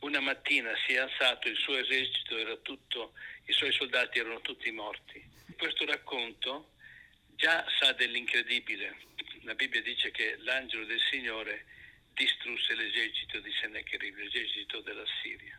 una 0.00 0.20
mattina 0.20 0.72
si 0.86 0.94
è 0.94 0.98
alzato, 0.98 1.48
il 1.48 1.56
suo 1.56 1.76
esercito 1.76 2.36
era 2.36 2.56
tutto, 2.56 3.12
i 3.46 3.52
suoi 3.52 3.72
soldati 3.72 4.18
erano 4.18 4.40
tutti 4.40 4.70
morti. 4.70 5.22
Questo 5.56 5.84
racconto 5.84 6.72
già 7.36 7.64
sa 7.78 7.92
dell'incredibile. 7.92 8.96
La 9.42 9.54
Bibbia 9.54 9.82
dice 9.82 10.10
che 10.10 10.36
l'angelo 10.38 10.84
del 10.84 11.00
Signore 11.10 11.64
distrusse 12.14 12.74
l'esercito 12.74 13.40
di 13.40 13.52
Sennacherib, 13.60 14.16
l'esercito 14.16 14.80
della 14.80 15.04
Siria. 15.20 15.58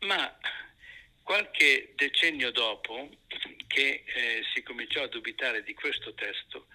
Ma 0.00 0.38
qualche 1.22 1.92
decennio 1.96 2.50
dopo 2.50 3.10
che 3.66 4.04
eh, 4.06 4.44
si 4.54 4.62
cominciò 4.62 5.02
a 5.02 5.08
dubitare 5.08 5.62
di 5.62 5.74
questo 5.74 6.14
testo, 6.14 6.66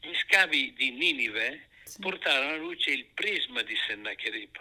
gli 0.00 0.14
scavi 0.14 0.72
di 0.74 0.90
Ninive 0.90 1.68
portarono 2.00 2.50
alla 2.50 2.56
luce 2.56 2.90
il 2.90 3.06
prisma 3.06 3.62
di 3.62 3.76
Sennacherib. 3.86 4.56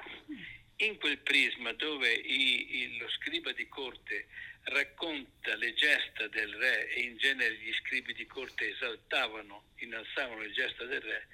In 0.78 0.98
quel 0.98 1.18
prisma 1.20 1.74
dove 1.74 2.12
i, 2.12 2.82
i, 2.82 2.98
lo 2.98 3.10
scriba 3.10 3.52
di 3.52 3.68
corte 3.68 4.28
racconta 4.64 5.56
le 5.56 5.74
gesta 5.74 6.28
del 6.28 6.54
re 6.54 6.90
e 6.90 7.02
in 7.02 7.18
genere 7.18 7.56
gli 7.56 7.74
scribi 7.74 8.14
di 8.14 8.26
corte 8.26 8.70
esaltavano, 8.70 9.72
innalzavano 9.78 10.42
le 10.42 10.52
gesta 10.52 10.86
del 10.86 11.02
re, 11.02 11.28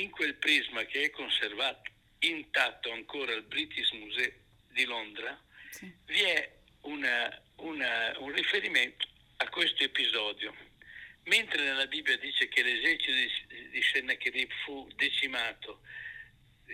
in 0.00 0.10
quel 0.10 0.34
prisma 0.34 0.84
che 0.84 1.04
è 1.04 1.10
conservato 1.10 1.90
intatto 2.20 2.92
ancora 2.92 3.32
al 3.32 3.42
British 3.42 3.90
Museum 3.92 4.32
di 4.68 4.84
Londra, 4.84 5.42
sì. 5.70 5.92
vi 6.06 6.20
è 6.20 6.52
una, 6.82 7.42
una, 7.56 8.18
un 8.18 8.32
riferimento 8.32 9.08
a 9.38 9.48
questo 9.48 9.82
episodio 9.82 10.54
Mentre 11.24 11.62
nella 11.62 11.86
Bibbia 11.86 12.16
dice 12.16 12.48
che 12.48 12.62
l'esercito 12.62 13.12
di, 13.12 13.68
di 13.68 13.82
Sennacherib 13.82 14.50
fu 14.64 14.88
decimato 14.96 15.80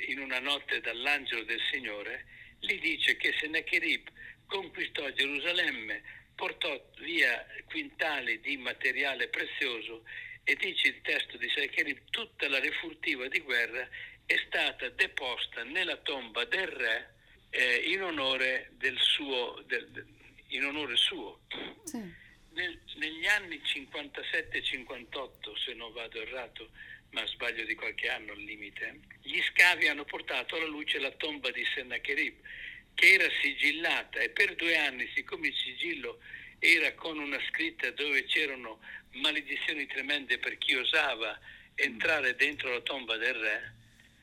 in 0.09 0.21
una 0.21 0.39
notte 0.41 0.81
dall'angelo 0.81 1.45
del 1.45 1.61
Signore, 1.71 2.27
lì 2.61 2.79
dice 2.79 3.17
che 3.17 3.35
Sennacherib 3.39 4.09
conquistò 4.47 5.09
Gerusalemme, 5.11 6.03
portò 6.35 6.91
via 6.99 7.47
quintali 7.67 8.41
di 8.41 8.57
materiale 8.57 9.29
prezioso 9.29 10.05
e 10.45 10.55
dice 10.57 10.89
il 10.89 11.01
testo 11.03 11.37
di 11.37 11.49
Sennacherib 11.49 11.99
tutta 12.11 12.49
la 12.49 12.61
refurtiva 12.61 13.27
di 13.29 13.41
guerra 13.41 13.89
è 14.27 14.37
stata 14.47 14.89
deposta 14.91 15.65
nella 15.65 15.97
tomba 15.99 16.45
del 16.45 16.67
re 16.67 17.15
eh, 17.51 17.77
in 17.87 18.03
onore 18.03 18.71
del 18.73 18.99
suo, 18.99 19.63
del, 19.67 20.07
in 20.49 20.65
onore 20.65 20.97
suo. 20.97 21.41
Sì 21.85 22.25
nel, 22.57 22.79
negli 22.97 23.27
anni 23.27 23.61
57-58, 23.63 25.57
se 25.65 25.75
non 25.75 25.93
vado 25.93 26.21
errato, 26.21 26.71
ma 27.17 27.27
sbaglio 27.27 27.65
di 27.65 27.75
qualche 27.75 28.11
anno 28.11 28.33
al 28.33 28.41
limite, 28.41 29.01
gli 29.23 29.41
scavi 29.41 29.89
hanno 29.89 30.05
portato 30.05 30.57
alla 30.57 30.67
luce 30.67 30.99
la 30.99 31.11
tomba 31.13 31.51
di 31.51 31.65
Sennacherib, 31.75 32.35
che 32.95 33.15
era 33.15 33.27
sigillata 33.41 34.21
e 34.21 34.29
per 34.29 34.55
due 34.55 34.77
anni, 34.77 35.11
siccome 35.15 35.47
il 35.49 35.55
sigillo 35.55 36.19
era 36.59 36.93
con 36.93 37.19
una 37.19 37.41
scritta 37.49 37.91
dove 37.93 38.25
c'erano 38.25 38.81
maledizioni 39.13 39.87
tremende 39.87 40.37
per 40.39 40.59
chi 40.59 40.75
osava 40.75 41.41
entrare 41.75 42.37
dentro 42.37 42.71
la 42.71 42.81
tomba 42.81 43.17
del 43.17 43.35
re, 43.35 43.75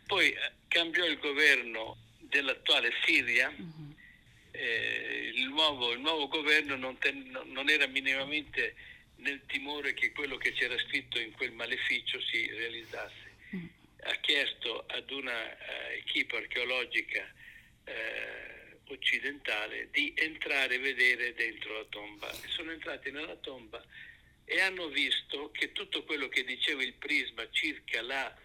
poi 0.05 0.29
eh, 0.29 0.51
cambiò 0.67 1.03
il 1.05 1.17
governo 1.17 1.97
dell'attuale 2.19 2.93
Siria. 3.03 3.49
Mm-hmm 3.49 3.91
eh, 4.55 5.31
il, 5.33 5.47
nuovo, 5.47 5.93
il, 5.93 5.99
nuovo, 5.99 6.27
governo 6.27 6.75
non, 6.75 6.95
ten, 6.99 7.39
non, 7.45 7.69
era 7.69 7.87
minimamente 7.87 8.75
nel 9.23 9.41
timore 9.47 9.93
che 9.93 10.11
quello 10.11 10.37
che 10.37 10.51
c'era 10.51 10.77
scritto 10.77 11.19
in 11.19 11.31
quel 11.31 11.51
maleficio 11.51 12.21
si 12.21 12.45
realizzasse. 12.51 13.35
Mm. 13.55 13.65
Ha 14.03 14.15
chiesto 14.15 14.85
ad 14.87 15.09
una 15.09 15.45
uh, 15.45 15.97
equipe 15.97 16.37
archeologica 16.37 17.25
uh, 17.85 18.91
occidentale 18.91 19.89
di 19.91 20.13
entrare 20.15 20.75
e 20.75 20.79
vedere 20.79 21.33
dentro 21.33 21.73
la 21.73 21.85
tomba. 21.85 22.31
Sono 22.47 22.71
entrati 22.71 23.11
nella 23.11 23.35
tomba 23.37 23.83
e 24.45 24.59
hanno 24.59 24.87
visto 24.89 25.51
che 25.51 25.71
tutto 25.71 26.03
quello 26.03 26.27
che 26.27 26.43
diceva 26.43 26.83
il 26.83 26.93
prisma 26.93 27.47
circa 27.49 28.01
la, 28.01 28.35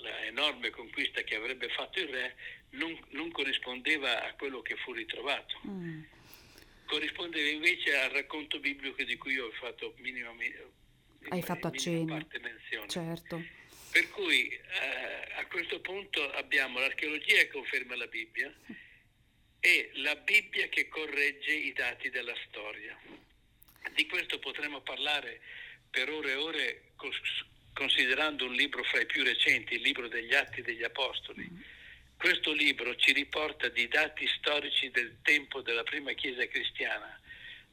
la 0.00 0.24
enorme 0.24 0.70
conquista 0.70 1.20
che 1.22 1.34
avrebbe 1.34 1.68
fatto 1.68 2.00
il 2.00 2.08
re 2.08 2.36
non, 2.70 2.98
non 3.10 3.30
corrispondeva 3.30 4.24
a 4.24 4.32
quello 4.32 4.62
che 4.62 4.76
fu 4.76 4.92
ritrovato. 4.92 5.60
Mm. 5.66 6.02
Corrispondeva 6.86 7.48
invece 7.50 7.96
al 7.96 8.10
racconto 8.10 8.58
biblico 8.58 9.02
di 9.02 9.16
cui 9.16 9.34
io 9.34 9.46
ho 9.46 9.52
fatto 9.52 9.94
minimamente 9.98 10.84
hai 11.28 11.42
fatto 11.42 11.66
accenno. 11.66 12.26
Certo. 12.86 13.44
Per 13.90 14.10
cui 14.10 14.48
eh, 14.48 14.60
a 15.36 15.46
questo 15.46 15.80
punto 15.80 16.30
abbiamo 16.32 16.78
l'archeologia 16.78 17.36
che 17.36 17.48
conferma 17.48 17.96
la 17.96 18.06
Bibbia 18.06 18.52
e 19.60 19.90
la 19.94 20.14
Bibbia 20.16 20.68
che 20.68 20.88
corregge 20.88 21.52
i 21.52 21.72
dati 21.72 22.10
della 22.10 22.34
storia. 22.48 22.96
Di 23.94 24.06
questo 24.06 24.38
potremmo 24.38 24.82
parlare 24.82 25.40
per 25.90 26.10
ore 26.10 26.32
e 26.32 26.34
ore 26.34 26.82
considerando 27.72 28.44
un 28.44 28.52
libro 28.52 28.82
fra 28.84 29.00
i 29.00 29.06
più 29.06 29.22
recenti, 29.22 29.74
il 29.74 29.82
libro 29.82 30.08
degli 30.08 30.34
Atti 30.34 30.62
degli 30.62 30.82
Apostoli. 30.82 31.74
Questo 32.18 32.52
libro 32.52 32.96
ci 32.96 33.12
riporta 33.12 33.68
di 33.68 33.86
dati 33.88 34.26
storici 34.38 34.90
del 34.90 35.18
tempo 35.22 35.60
della 35.60 35.82
prima 35.82 36.12
Chiesa 36.12 36.46
cristiana, 36.46 37.20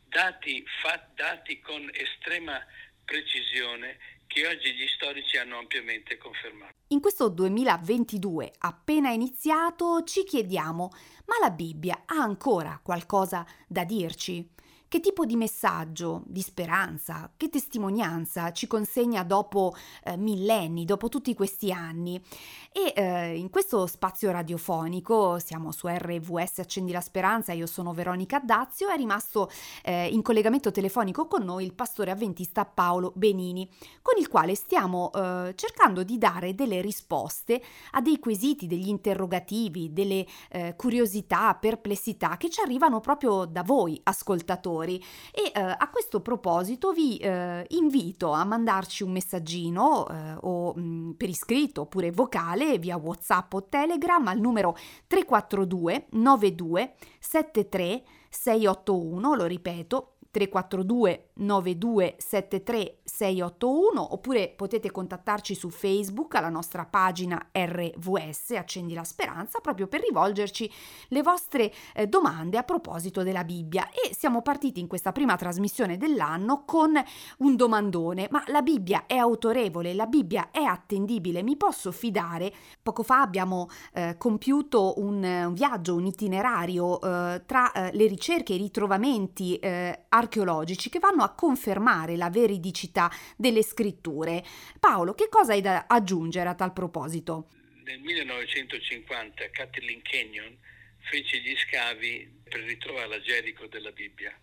dati, 0.04 0.64
fa, 0.82 1.08
dati 1.16 1.60
con 1.62 1.90
estrema 1.94 2.64
precisione 3.06 3.98
che 4.28 4.46
oggi 4.48 4.74
gli 4.74 4.88
storici 4.88 5.38
hanno 5.38 5.58
ampiamente 5.60 6.18
confermato. 6.18 6.74
In 6.88 7.00
questo 7.00 7.30
2022 7.30 8.54
appena 8.60 9.10
iniziato 9.12 10.04
ci 10.04 10.24
chiediamo, 10.24 10.90
ma 11.26 11.36
la 11.40 11.50
Bibbia 11.50 12.04
ha 12.06 12.22
ancora 12.22 12.80
qualcosa 12.84 13.46
da 13.68 13.86
dirci? 13.86 14.48
Che 14.94 15.00
tipo 15.00 15.26
di 15.26 15.36
messaggio, 15.36 16.22
di 16.28 16.44
speranza, 16.44 17.32
che 17.36 17.50
testimonianza 17.50 18.52
ci 18.52 18.68
consegna 18.68 19.24
dopo 19.24 19.74
eh, 20.04 20.16
millenni, 20.18 20.86
dopo 20.86 21.10
tutti 21.10 21.34
questi 21.34 21.72
anni? 21.72 22.24
E 22.72 22.94
eh, 22.96 23.36
in 23.36 23.50
questo 23.50 23.88
spazio 23.88 24.30
radiofonico, 24.30 25.40
siamo 25.40 25.72
su 25.72 25.88
RVS 25.88 26.60
Accendi 26.60 26.92
la 26.92 27.02
Speranza, 27.02 27.54
io 27.54 27.66
sono 27.66 27.92
Veronica 27.92 28.40
Dazio, 28.40 28.88
è 28.90 28.96
rimasto 28.96 29.50
eh, 29.84 30.10
in 30.10 30.22
collegamento 30.22 30.70
telefonico 30.70 31.26
con 31.26 31.42
noi 31.42 31.66
il 31.66 31.74
pastore 31.74 32.12
avventista 32.12 32.64
Paolo 32.64 33.14
Benini, 33.16 33.68
con 34.04 34.20
il 34.20 34.28
quale 34.28 34.54
stiamo 34.54 35.12
eh, 35.12 35.54
cercando 35.56 36.04
di 36.04 36.20
dare 36.20 36.54
delle 36.54 36.82
risposte 36.82 37.60
a 37.94 38.02
dei 38.02 38.20
quesiti, 38.20 38.68
degli 38.68 38.90
interrogativi, 38.90 39.92
delle 39.92 40.24
eh, 40.52 40.76
curiosità, 40.76 41.56
perplessità 41.56 42.38
che 42.38 42.52
ci 42.52 42.62
arrivano 42.62 43.00
proprio 43.00 43.46
da 43.46 43.64
voi 43.64 44.00
ascoltatori 44.04 44.82
ascoltatori 44.84 45.04
e 45.32 45.52
eh, 45.54 45.62
a 45.62 45.90
questo 45.90 46.22
proposito 46.22 46.92
vi 46.92 47.18
eh, 47.18 47.66
invito 47.70 48.32
a 48.32 48.44
mandarci 48.44 49.04
un 49.04 49.12
messaggino 49.12 50.08
eh, 50.08 50.36
o 50.42 50.74
mh, 50.76 50.82
mm, 50.82 51.12
per 51.12 51.30
iscritto 51.30 51.82
oppure 51.82 52.12
vocale 52.12 52.78
via 52.78 52.98
WhatsApp 52.98 53.54
o 53.54 53.64
Telegram 53.68 54.28
al 54.28 54.40
numero 54.40 54.76
342 55.08 56.08
92 56.12 56.94
73 57.20 58.04
681, 58.30 59.36
lo 59.36 59.46
ripeto 59.46 60.16
342 60.32 61.30
9273 61.33 61.33
681 61.36 64.14
oppure 64.14 64.54
potete 64.56 64.92
contattarci 64.92 65.56
su 65.56 65.70
Facebook 65.70 66.36
alla 66.36 66.50
nostra 66.50 66.86
pagina 66.86 67.50
RVS 67.52 68.52
Accendi 68.52 68.94
la 68.94 69.04
Speranza 69.04 69.60
proprio 69.60 69.88
per 69.88 70.02
rivolgerci 70.02 70.72
le 71.10 71.24
vostre 71.24 71.74
eh, 71.96 72.08
domande 72.08 72.58
a 72.58 72.64
proposito 72.64 73.24
della 73.24 73.44
Bibbia. 73.44 73.90
E 73.90 74.14
siamo 74.14 74.42
partiti 74.42 74.80
in 74.80 74.88
questa 74.88 75.12
prima 75.12 75.36
trasmissione 75.36 75.98
dell'anno 75.98 76.64
con 76.66 76.92
un 77.40 77.56
domandone. 77.56 78.28
Ma 78.32 78.44
la 78.48 78.62
Bibbia 78.62 79.06
è 79.08 79.16
autorevole, 79.16 79.94
la 79.94 80.06
Bibbia 80.06 80.50
è 80.52 80.62
attendibile, 80.62 81.44
mi 81.44 81.58
posso 81.58 81.92
fidare? 81.92 82.54
Poco 82.82 83.04
fa 83.04 83.22
abbiamo 83.22 83.68
eh, 83.94 84.16
compiuto 84.18 84.94
un, 84.98 85.24
un, 85.24 85.54
viaggio, 85.54 85.96
un 85.96 86.06
itinerario 86.06 87.02
eh, 87.02 87.44
tra 87.46 87.72
eh, 87.72 87.92
le 87.94 88.08
ricerche 88.08 88.54
e 88.54 88.58
i 88.58 88.60
ritrovamenti 88.60 89.58
eh, 89.58 90.06
archeologici 90.10 90.90
che 90.90 91.00
vanno 91.00 91.23
a 91.24 91.34
confermare 91.34 92.16
la 92.16 92.30
veridicità 92.30 93.10
delle 93.36 93.64
scritture. 93.64 94.44
Paolo, 94.80 95.14
che 95.14 95.30
cosa 95.30 95.54
hai 95.54 95.62
da 95.62 95.86
aggiungere 95.88 96.50
a 96.50 96.56
tal 96.56 96.74
proposito? 96.74 97.50
Nel 97.84 98.00
1950 98.00 99.50
Kathleen 99.50 100.02
Kenyon 100.02 100.58
fece 101.00 101.40
gli 101.40 101.56
scavi 101.58 102.42
per 102.44 102.62
ritrovare 102.62 103.08
la 103.08 103.22
Gerico 103.22 103.68
della 103.68 103.92
Bibbia. 103.92 104.38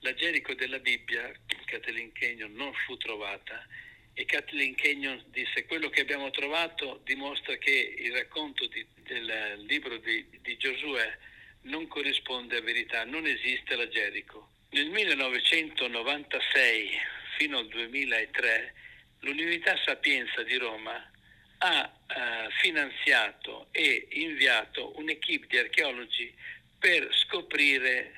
La 0.00 0.14
Gerico 0.14 0.54
della 0.54 0.78
Bibbia, 0.78 1.30
Kathleen 1.66 2.12
Kenyon, 2.12 2.52
non 2.52 2.72
fu 2.86 2.96
trovata 2.96 3.66
e 4.14 4.24
Kathleen 4.24 4.74
Kenyon 4.74 5.24
disse 5.28 5.64
quello 5.66 5.88
che 5.88 6.02
abbiamo 6.02 6.30
trovato 6.30 7.00
dimostra 7.04 7.56
che 7.56 7.94
il 7.98 8.12
racconto 8.12 8.66
di, 8.66 8.84
del 9.02 9.64
libro 9.66 9.96
di, 9.98 10.26
di 10.42 10.56
Giosuè 10.56 11.16
non 11.62 11.86
corrisponde 11.86 12.58
a 12.58 12.60
verità, 12.60 13.04
non 13.04 13.26
esiste 13.26 13.76
la 13.76 13.88
Gerico. 13.88 14.50
Nel 14.72 14.88
1996 14.88 16.90
fino 17.36 17.58
al 17.58 17.66
2003 17.66 18.74
l'Università 19.22 19.76
Sapienza 19.84 20.44
di 20.44 20.56
Roma 20.58 21.10
ha 21.58 21.92
eh, 22.06 22.48
finanziato 22.60 23.66
e 23.72 24.06
inviato 24.10 24.96
un'equipe 24.96 25.48
di 25.48 25.58
archeologi 25.58 26.32
per 26.78 27.12
scoprire 27.16 28.12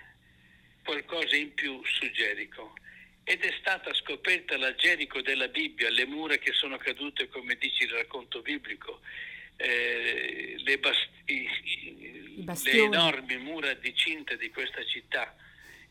qualcosa 0.84 1.36
in 1.36 1.54
più 1.54 1.82
su 1.86 2.10
Gerico. 2.10 2.74
Ed 3.24 3.44
è 3.44 3.54
stata 3.58 3.94
scoperta 3.94 4.58
la 4.58 4.74
Gerico 4.74 5.22
della 5.22 5.48
Bibbia, 5.48 5.88
le 5.88 6.04
mura 6.04 6.36
che 6.36 6.52
sono 6.52 6.76
cadute 6.76 7.28
come 7.28 7.54
dice 7.54 7.84
il 7.84 7.92
racconto 7.92 8.42
biblico, 8.42 9.00
eh, 9.56 10.56
le, 10.58 10.78
bast- 10.78 11.08
le 11.24 12.72
enormi 12.72 13.38
mura 13.38 13.72
di 13.72 13.94
cinta 13.94 14.34
di 14.34 14.50
questa 14.50 14.84
città 14.84 15.34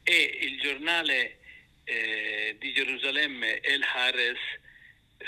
e 0.03 0.37
il 0.41 0.59
giornale 0.59 1.37
eh, 1.83 2.55
di 2.59 2.73
Gerusalemme 2.73 3.59
El 3.61 3.83
Hares 3.83 4.39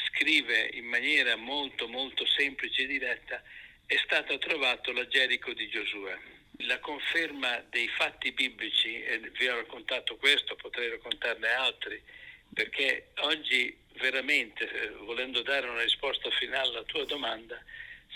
scrive 0.09 0.69
in 0.73 0.85
maniera 0.85 1.35
molto 1.35 1.87
molto 1.87 2.25
semplice 2.25 2.83
e 2.83 2.87
diretta 2.87 3.41
è 3.85 3.97
stato 4.03 4.37
trovato 4.37 4.91
la 4.91 5.07
Gerico 5.07 5.53
di 5.53 5.67
Giosuè. 5.67 6.17
La 6.65 6.79
conferma 6.79 7.63
dei 7.69 7.87
fatti 7.89 8.31
biblici, 8.31 9.01
e 9.03 9.19
vi 9.19 9.47
ho 9.47 9.55
raccontato 9.55 10.15
questo, 10.17 10.55
potrei 10.55 10.89
raccontarne 10.89 11.47
altri, 11.47 12.01
perché 12.53 13.09
oggi 13.17 13.75
veramente, 13.93 14.69
eh, 14.69 14.89
volendo 14.89 15.41
dare 15.41 15.67
una 15.67 15.83
risposta 15.83 16.29
finale 16.31 16.69
alla 16.69 16.83
tua 16.83 17.05
domanda, 17.05 17.61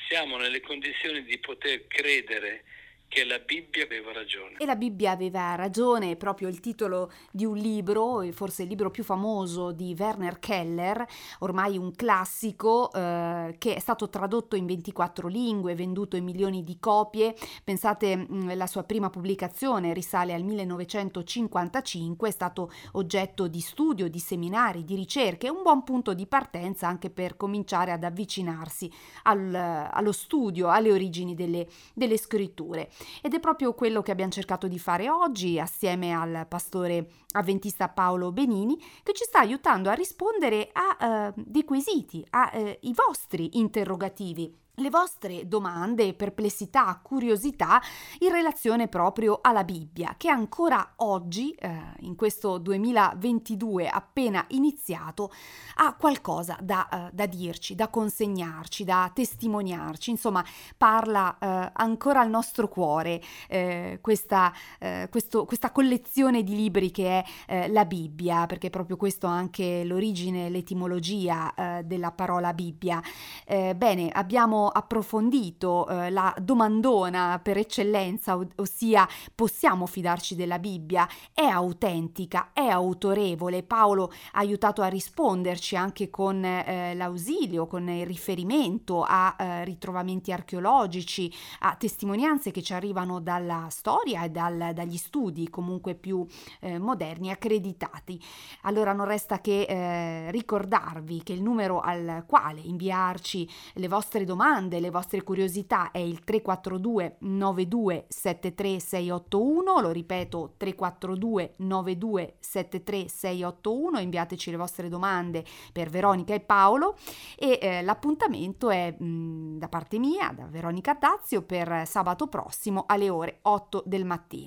siamo 0.07 0.37
nelle 0.37 0.61
condizioni 0.61 1.23
di 1.23 1.37
poter 1.39 1.87
credere 1.87 2.63
che 3.07 3.23
la 3.23 3.39
Bibbia 3.39 3.83
aveva 3.83 4.11
ragione. 4.11 4.55
E 4.57 4.65
la 4.65 4.75
Bibbia 4.75 5.11
aveva 5.11 5.55
ragione, 5.55 6.11
è 6.11 6.15
proprio 6.17 6.49
il 6.49 6.59
titolo 6.59 7.11
di 7.31 7.45
un 7.45 7.55
libro, 7.55 8.25
forse 8.31 8.63
il 8.63 8.69
libro 8.69 8.91
più 8.91 9.03
famoso 9.03 9.71
di 9.71 9.95
Werner 9.97 10.39
Keller, 10.39 11.05
ormai 11.39 11.77
un 11.77 11.95
classico 11.95 12.91
eh, 12.91 13.55
che 13.57 13.75
è 13.75 13.79
stato 13.79 14.09
tradotto 14.09 14.57
in 14.57 14.65
24 14.65 15.29
lingue, 15.29 15.73
venduto 15.73 16.17
in 16.17 16.25
milioni 16.25 16.63
di 16.63 16.77
copie. 16.79 17.33
Pensate, 17.63 18.17
mm, 18.17 18.51
la 18.55 18.67
sua 18.67 18.83
prima 18.83 19.09
pubblicazione 19.09 19.93
risale 19.93 20.33
al 20.33 20.43
1955, 20.43 22.27
è 22.27 22.31
stato 22.31 22.71
oggetto 22.93 23.47
di 23.47 23.61
studio, 23.61 24.09
di 24.09 24.19
seminari, 24.19 24.83
di 24.83 24.95
ricerche, 24.95 25.49
un 25.49 25.63
buon 25.63 25.83
punto 25.83 26.13
di 26.13 26.27
partenza 26.27 26.87
anche 26.87 27.09
per 27.09 27.37
cominciare 27.37 27.93
ad 27.93 28.03
avvicinarsi 28.03 28.91
al, 29.23 29.55
allo 29.55 30.11
studio, 30.11 30.69
alle 30.69 30.91
origini 30.91 31.35
delle, 31.35 31.67
delle 31.93 32.17
scritture. 32.17 32.89
Ed 33.21 33.33
è 33.33 33.39
proprio 33.39 33.73
quello 33.73 34.01
che 34.01 34.11
abbiamo 34.11 34.31
cercato 34.31 34.67
di 34.67 34.79
fare 34.79 35.09
oggi 35.09 35.59
assieme 35.59 36.13
al 36.13 36.45
pastore 36.47 37.09
avventista 37.31 37.89
Paolo 37.89 38.31
Benini 38.31 38.77
che 39.03 39.13
ci 39.13 39.23
sta 39.23 39.39
aiutando 39.39 39.89
a 39.89 39.93
rispondere 39.93 40.69
a 40.71 41.33
uh, 41.35 41.43
dei 41.45 41.63
quesiti, 41.63 42.25
ai 42.31 42.77
uh, 42.81 42.93
vostri 42.93 43.57
interrogativi 43.57 44.65
le 44.79 44.89
vostre 44.91 45.47
domande, 45.47 46.13
perplessità, 46.13 46.99
curiosità 47.01 47.81
in 48.19 48.31
relazione 48.31 48.87
proprio 48.87 49.39
alla 49.41 49.63
Bibbia, 49.63 50.13
che 50.17 50.29
ancora 50.29 50.93
oggi, 50.97 51.51
eh, 51.53 51.95
in 52.01 52.15
questo 52.15 52.59
2022 52.59 53.87
appena 53.87 54.45
iniziato, 54.49 55.31
ha 55.77 55.95
qualcosa 55.95 56.57
da, 56.61 56.87
eh, 56.89 57.09
da 57.11 57.25
dirci, 57.25 57.73
da 57.73 57.87
consegnarci, 57.87 58.83
da 58.83 59.09
testimoniarci, 59.11 60.11
insomma 60.11 60.45
parla 60.77 61.35
eh, 61.39 61.71
ancora 61.73 62.21
al 62.21 62.29
nostro 62.29 62.67
cuore 62.67 63.19
eh, 63.47 63.97
questa, 63.99 64.53
eh, 64.77 65.07
questo, 65.09 65.45
questa, 65.45 65.71
collezione 65.71 66.43
di 66.43 66.55
libri 66.55 66.91
che 66.91 67.19
è 67.19 67.25
eh, 67.47 67.67
la 67.69 67.85
Bibbia, 67.85 68.45
perché 68.45 68.67
è 68.67 68.69
proprio 68.69 68.95
questo 68.95 69.25
anche 69.25 69.83
l'origine, 69.83 70.49
l'etimologia 70.49 71.53
della 71.83 72.11
parola 72.11 72.53
Bibbia. 72.53 73.01
bene, 73.45 74.09
abbiamo 74.09 74.66
approfondito 74.67 75.87
eh, 75.87 76.09
la 76.09 76.33
domandona 76.39 77.39
per 77.41 77.57
eccellenza, 77.57 78.37
ossia 78.55 79.07
possiamo 79.33 79.85
fidarci 79.85 80.35
della 80.35 80.59
Bibbia? 80.59 81.07
È 81.33 81.43
autentica, 81.43 82.51
è 82.53 82.67
autorevole. 82.67 83.63
Paolo 83.63 84.11
ha 84.33 84.39
aiutato 84.39 84.81
a 84.81 84.87
risponderci 84.87 85.75
anche 85.75 86.09
con 86.09 86.43
eh, 86.43 86.93
l'ausilio, 86.95 87.67
con 87.67 87.87
il 87.89 88.05
riferimento 88.05 89.03
a 89.07 89.35
eh, 89.37 89.65
ritrovamenti 89.65 90.31
archeologici, 90.31 91.31
a 91.59 91.75
testimonianze 91.75 92.51
che 92.51 92.61
ci 92.61 92.73
arrivano 92.73 93.19
dalla 93.19 93.67
storia 93.69 94.23
e 94.23 94.29
dal, 94.29 94.71
dagli 94.73 94.97
studi 94.97 95.49
comunque 95.49 95.95
più 95.95 96.25
eh, 96.59 96.79
moderni, 96.79 97.31
accreditati. 97.31 98.21
Allora 98.61 98.93
non 98.93 99.05
resta 99.05 99.39
che 99.39 99.61
eh, 99.61 100.31
ricordarvi 100.31 101.23
che 101.23 101.33
il 101.33 101.41
numero 101.41 101.79
al 101.79 102.23
quale 102.25 102.61
inviarci 102.61 103.49
le 103.73 103.87
vostre 103.87 104.23
domande, 104.23 104.45
le 104.57 104.89
vostre 104.89 105.21
curiosità 105.23 105.91
è 105.91 105.99
il 105.99 106.23
342 106.23 107.17
92 107.19 108.05
73 108.07 108.79
681, 108.79 109.79
lo 109.79 109.91
ripeto 109.91 110.53
342 110.57 111.53
92 111.57 112.35
73 112.39 113.07
681, 113.07 113.99
inviateci 113.99 114.49
le 114.51 114.57
vostre 114.57 114.89
domande 114.89 115.45
per 115.71 115.89
Veronica 115.89 116.33
e 116.33 116.39
Paolo 116.39 116.95
e 117.37 117.59
eh, 117.61 117.81
l'appuntamento 117.83 118.69
è 118.69 118.95
mh, 118.97 119.57
da 119.59 119.67
parte 119.67 119.99
mia, 119.99 120.33
da 120.35 120.45
Veronica 120.47 120.95
Dazio, 120.95 121.43
per 121.43 121.85
sabato 121.85 122.27
prossimo 122.27 122.85
alle 122.87 123.09
ore 123.09 123.39
8 123.43 123.83
del 123.85 124.05
mattino. 124.05 124.45